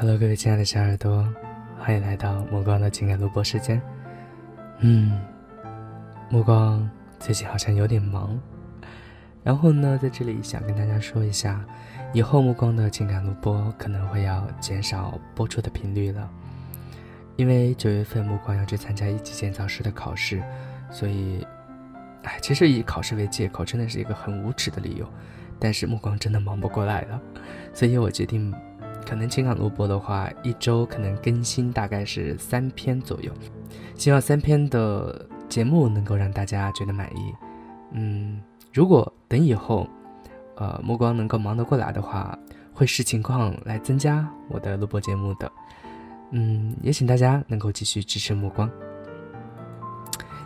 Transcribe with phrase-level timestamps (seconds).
[0.00, 1.26] Hello，各位亲爱的小耳朵，
[1.76, 3.82] 欢迎来到目光的情感录播时间。
[4.78, 5.20] 嗯，
[6.30, 8.38] 目光最近好像有点忙，
[9.42, 11.64] 然后呢，在这里想跟大家说一下，
[12.12, 16.30] 以后目光的情感录播可能会要减少播出的频率了，
[17.34, 20.40] 因为九月份目光要去参加一级建造师的考试，
[20.92, 21.44] 所以，
[22.22, 25.12] 哎，其实以考试为借口真的是一个很无耻的理由，
[25.58, 27.20] 但是目光真的忙不过来了，
[27.74, 28.54] 所以我决定。
[29.08, 33.32] 可能情感录播的话，一周可能更新大概是三篇左右，
[33.94, 37.34] 希望三篇的节目能够让大家觉得满意。
[37.92, 39.88] 嗯，如果等以后，
[40.56, 42.38] 呃，目光能够忙得过来的话，
[42.74, 45.50] 会视情况来增加我的录播节目的。
[46.32, 48.70] 嗯，也请大家能够继续支持目光。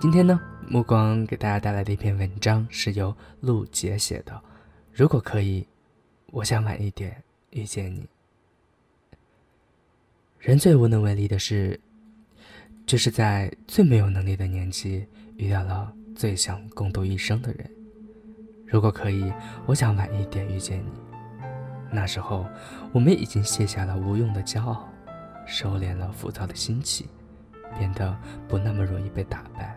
[0.00, 4.32] 今天呢，目光给大家带来的一篇文章是由陆杰写的。
[4.94, 5.68] 如果可以，
[6.32, 8.15] 我想晚一点遇见你。
[10.38, 11.78] 人最无能为力的是，
[12.86, 15.04] 就是在最没有能力的年纪
[15.36, 17.68] 遇到了最想共度一生的人。
[18.64, 19.32] 如果可以，
[19.64, 20.90] 我想晚一点遇见你。
[21.90, 22.46] 那时候，
[22.92, 24.88] 我们已经卸下了无用的骄傲，
[25.46, 27.08] 收敛了浮躁的心气，
[27.78, 29.76] 变得不那么容易被打败。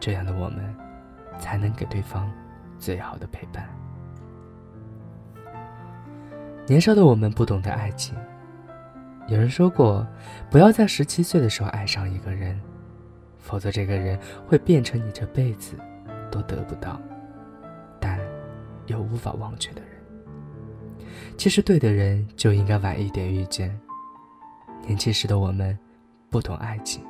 [0.00, 0.74] 这样的我们，
[1.38, 2.30] 才能给对方
[2.78, 3.68] 最好的陪伴。
[6.66, 8.16] 年少的我们不懂得爱情。
[9.28, 10.06] 有人说过，
[10.50, 12.60] 不要在十七岁的时候爱上一个人，
[13.38, 15.74] 否则这个人会变成你这辈子
[16.30, 17.00] 都得不到，
[18.00, 18.20] 但
[18.86, 19.90] 又无法忘却的人。
[21.36, 23.76] 其实，对的人就应该晚一点遇见。
[24.82, 25.76] 年轻时的我们
[26.30, 27.02] 不懂爱情，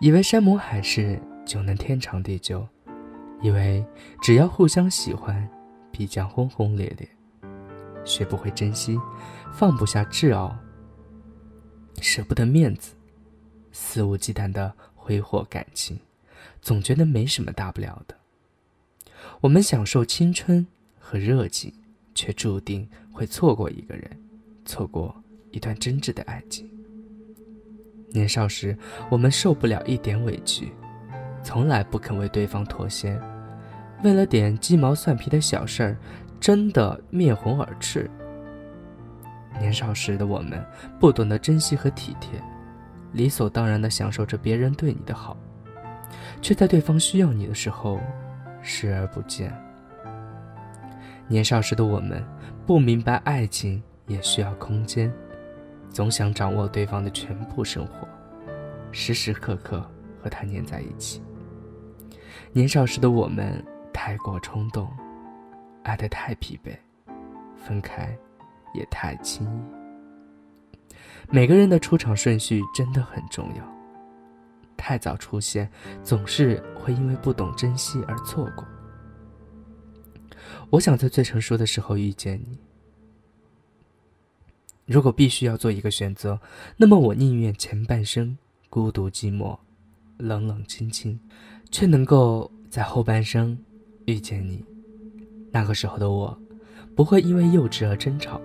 [0.00, 2.66] 以为山盟海誓就能天长地久，
[3.40, 3.86] 以为
[4.20, 5.48] 只要互相喜欢，
[5.92, 7.08] 必将轰轰烈烈，
[8.04, 8.98] 学不会珍惜，
[9.52, 10.56] 放不下挚傲。
[12.04, 12.92] 舍不得面子，
[13.72, 15.98] 肆无忌惮的挥霍感情，
[16.60, 18.14] 总觉得没什么大不了的。
[19.40, 20.66] 我们享受青春
[21.00, 21.72] 和热情，
[22.14, 24.10] 却注定会错过一个人，
[24.66, 25.16] 错过
[25.50, 26.68] 一段真挚的爱情。
[28.10, 28.76] 年少时，
[29.10, 30.72] 我们受不了一点委屈，
[31.42, 33.18] 从来不肯为对方妥协，
[34.02, 35.96] 为了点鸡毛蒜皮的小事儿，
[36.38, 38.10] 真的面红耳赤。
[39.58, 40.64] 年少时的我们
[40.98, 42.42] 不懂得珍惜和体贴，
[43.12, 45.36] 理所当然地享受着别人对你的好，
[46.42, 48.00] 却在对方需要你的时候
[48.60, 49.52] 视而不见。
[51.26, 52.22] 年少时的我们
[52.66, 55.12] 不明白爱情也需要空间，
[55.88, 58.06] 总想掌握对方的全部生活，
[58.92, 59.88] 时时刻刻
[60.22, 61.22] 和他黏在一起。
[62.52, 64.90] 年少时的我们太过冲动，
[65.84, 66.76] 爱得太疲惫，
[67.56, 68.14] 分开。
[68.74, 70.94] 也太轻易。
[71.30, 73.74] 每个人的出场顺序真的很重要。
[74.76, 75.70] 太早出现，
[76.02, 78.64] 总是会因为不懂珍惜而错过。
[80.70, 82.58] 我想在最成熟的时候遇见你。
[84.84, 86.38] 如果必须要做一个选择，
[86.76, 88.36] 那么我宁愿前半生
[88.68, 89.56] 孤独寂寞、
[90.18, 91.18] 冷冷清清，
[91.70, 93.56] 却能够在后半生
[94.04, 94.62] 遇见你。
[95.50, 96.38] 那个时候的我，
[96.94, 98.38] 不会因为幼稚而争吵。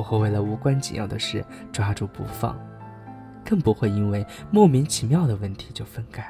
[0.00, 2.58] 不会为了无关紧要的事抓住不放，
[3.44, 6.26] 更不会因为莫名其妙的问题就分开。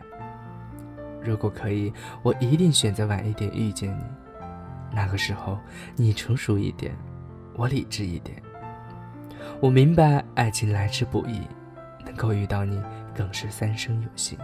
[1.22, 1.92] 如果可以，
[2.24, 4.02] 我一定选择晚一点遇见你。
[4.92, 5.56] 那个时候，
[5.94, 6.96] 你成熟一点，
[7.54, 8.42] 我理智一点。
[9.60, 11.42] 我明白爱情来之不易，
[12.04, 12.82] 能够遇到你
[13.14, 14.36] 更是三生有幸。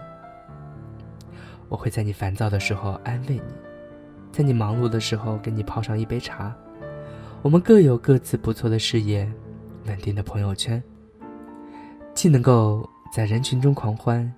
[1.69, 3.55] 我会在你烦躁的时候安慰你，
[4.31, 6.55] 在你忙碌的时候给你泡上一杯茶。
[7.47, 9.33] 我们各有各自不错的事业，
[9.85, 10.83] 稳定的朋友圈，
[12.13, 14.35] 既能够在人群中狂欢，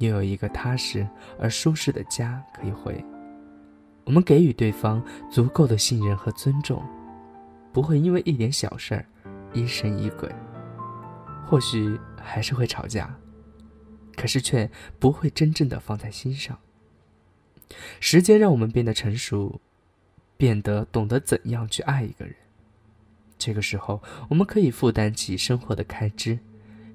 [0.00, 1.08] 又有一个踏实
[1.40, 3.02] 而舒适的家可以回。
[4.04, 6.84] 我们给予对方足够的信任和尊重，
[7.72, 9.06] 不会因为一点小事儿
[9.54, 10.30] 疑神疑鬼。
[11.46, 13.16] 或许还是会吵架，
[14.14, 16.58] 可是却不会真正的放在心上。
[17.98, 19.58] 时间让我们变得成熟。
[20.34, 22.34] 变得懂得怎样去爱一个人。
[23.44, 26.38] 这个时候，我们可以负担起生活的开支，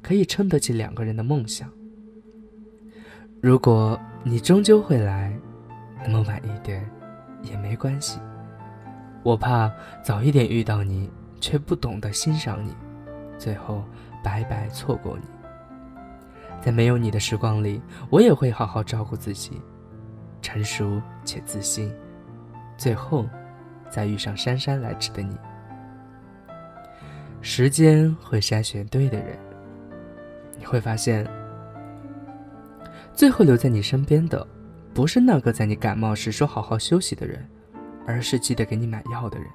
[0.02, 1.70] 可以撑得起两个人的梦想。
[3.42, 5.38] 如果你终究会来，
[6.06, 6.90] 那么晚一点
[7.44, 8.18] 也没关系。
[9.24, 9.70] 我怕
[10.02, 11.12] 早一点遇到你，
[11.42, 12.74] 却不懂得欣赏你，
[13.38, 13.84] 最后
[14.24, 15.26] 白白错过你。
[16.62, 19.62] 在没有你的时光里，我也会好好照顾自己，
[20.42, 21.94] 成熟且自信。
[22.78, 23.28] 最后，
[23.90, 25.36] 再遇上姗姗来迟的你。
[27.42, 29.38] 时间会筛选对的人，
[30.58, 31.26] 你会发现，
[33.14, 34.46] 最后留在你身边的，
[34.94, 37.48] 不是那个在你感冒时说好好休息的人，
[38.06, 39.48] 而是记得给你买药的人；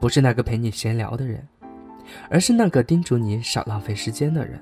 [0.00, 1.46] 不是那个陪你闲聊的人，
[2.30, 4.58] 而是那个叮嘱你少浪费时间的人；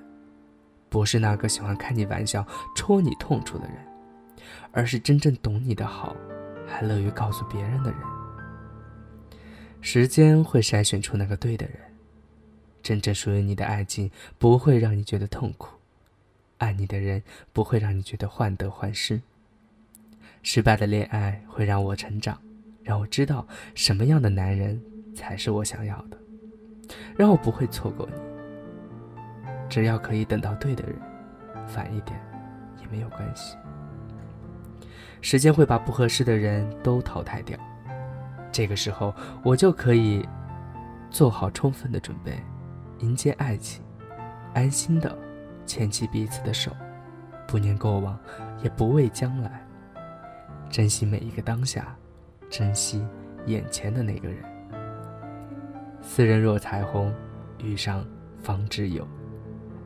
[0.91, 2.47] 不是那个喜欢开你玩笑、
[2.77, 3.77] 戳你痛处的人，
[4.73, 6.15] 而是真正懂你的好，
[6.67, 8.01] 还乐于告诉别人的人。
[9.81, 11.77] 时间会筛选出那个对的人。
[12.83, 15.77] 真正属于你的爱情不会让你觉得痛苦，
[16.59, 19.21] 爱你的人不会让你觉得患得患失。
[20.43, 22.37] 失败的恋爱会让我成长，
[22.83, 24.83] 让我知道什么样的男人
[25.15, 26.19] 才是我想要的，
[27.17, 28.15] 让我不会错过你。
[29.71, 30.97] 只要可以等到对的人，
[31.77, 32.21] 晚一点
[32.81, 33.57] 也没有关系。
[35.21, 37.57] 时间会把不合适的人都淘汰掉，
[38.51, 39.15] 这个时候
[39.45, 40.29] 我就可以
[41.09, 42.43] 做好充分的准备。
[43.03, 43.85] 迎接爱情，
[44.55, 45.19] 安心的
[45.67, 46.71] 牵起彼此的手，
[47.49, 48.19] 不念过往，
[48.63, 49.67] 也不畏将来，
[50.71, 51.97] 珍惜每一个当下，
[52.49, 53.05] 珍惜
[53.47, 54.39] 眼前的那个人。
[56.01, 57.13] 斯人若彩虹，
[57.59, 58.07] 遇上
[58.41, 59.07] 方知有。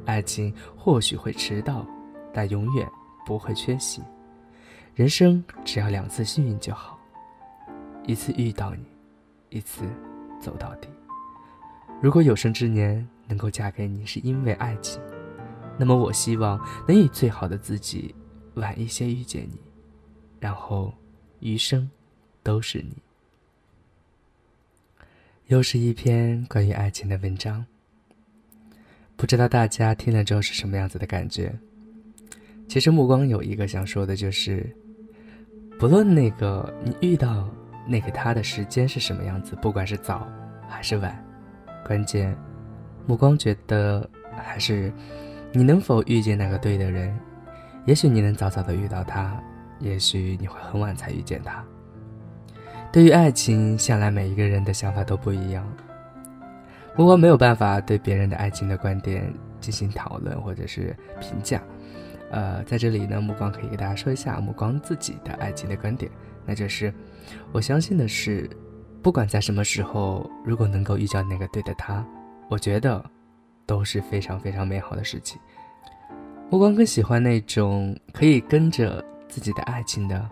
[0.04, 1.84] 爱情或许会迟到，
[2.32, 2.86] 但永远
[3.24, 4.02] 不会缺席。
[4.94, 6.98] 人生只要两次幸运就好，
[8.04, 8.84] 一次遇到你，
[9.48, 9.84] 一次
[10.38, 10.88] 走到底。
[12.02, 15.00] 如果有生之年能够嫁给你是因为爱情，
[15.78, 18.14] 那么我希望能以最好的自己
[18.54, 19.58] 晚一些遇见你，
[20.38, 20.92] 然后
[21.40, 21.90] 余生
[22.42, 22.96] 都是你。
[25.46, 27.64] 又是一篇关于爱情的文章，
[29.16, 31.56] 不知道大家听了之后是什么样子的感觉？
[32.68, 34.68] 其实目光有一个想说的就是，
[35.78, 37.48] 不论那个你遇到
[37.88, 40.28] 那个他的时间是什么样子，不管是早
[40.68, 41.25] 还是晚。
[41.86, 42.36] 关键，
[43.06, 44.92] 目光觉得还是
[45.52, 47.16] 你能否遇见那个对的人？
[47.84, 49.40] 也许你能早早的遇到他，
[49.78, 51.64] 也许你会很晚才遇见他。
[52.90, 55.64] 对于爱情，向来每一个人的想法都不一样。
[56.96, 61.62] 目光没有办法对别人的爱情的观点进行讨论或者是评价。
[62.32, 66.10] 呃，在这里呢，目光可以给大家说一下目光自己的爱情的观点，
[66.44, 66.92] 那就是
[67.52, 68.50] 我相信的是。
[69.06, 72.04] 不管在什么时候，如果能够遇见那个对的他，
[72.48, 73.08] 我觉得
[73.64, 75.38] 都是非常非常美好的事情。
[76.50, 80.28] 我光更喜欢那种可以跟着自己的爱情的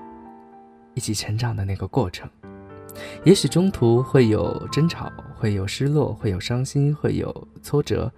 [0.94, 2.29] 一起成长的那个过程。
[3.23, 8.12] 也许中途会有争吵，会有失落，会有伤心，会有挫折，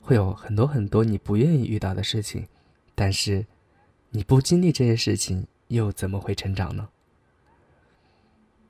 [0.00, 2.44] 会有很多很多你不愿意遇到的事情。
[2.96, 3.46] 但是，
[4.10, 6.88] 你不经历这些事情，又怎么会成长呢？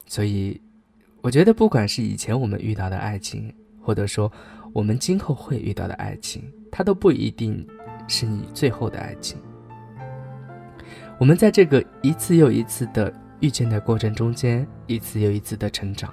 [0.04, 0.60] 所以。
[1.24, 3.50] 我觉得，不管是以前我们遇到的爱情，
[3.80, 4.30] 或者说
[4.74, 7.66] 我们今后会遇到的爱情，它都不一定
[8.06, 9.38] 是你最后的爱情。
[11.18, 13.10] 我们在这个一次又一次的
[13.40, 16.12] 遇见的过程中间，一次又一次的成长，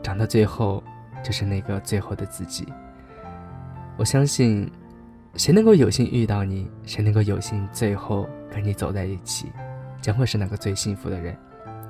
[0.00, 0.80] 长到最后
[1.20, 2.68] 就是那个最后的自己。
[3.96, 4.70] 我相信，
[5.34, 9.50] 谁能够有幸遇到你，谁能够有幸最后跟你走在一起，
[10.00, 11.36] 将会是那个最幸福的人。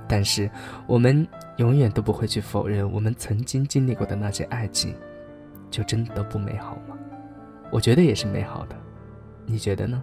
[0.09, 0.51] 但是，
[0.87, 1.27] 我们
[1.59, 4.95] 永远都不会去否认我们曾经经历过的那些爱情，
[5.71, 6.97] 就真的不美好吗？
[7.71, 8.77] 我觉得也是美好的，
[9.45, 10.03] 你觉得呢？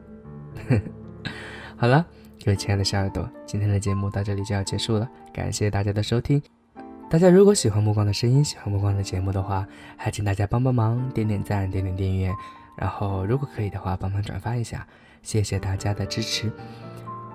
[1.75, 2.05] 好了，
[2.43, 6.41] 各位亲爱的小耳朵，今天的节目到这里就要结束了，感谢大家的收听。
[7.09, 12.31] 大家如果喜欢目光的声音，喜欢目光的节目的话，还请大家帮帮忙，点点赞，点点订阅，
[12.77, 14.85] 然后如果可以的话，帮忙转发一下，
[15.21, 16.51] 谢谢大家的支持。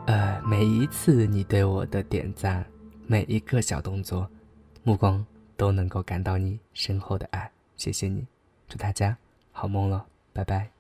[0.07, 2.65] 呃，每一次你对我的点赞，
[3.07, 4.29] 每一个小动作，
[4.83, 5.25] 目光
[5.57, 8.27] 都能够感到你深厚的爱，谢谢你，
[8.69, 9.17] 祝大家
[9.53, 10.80] 好梦了，拜拜。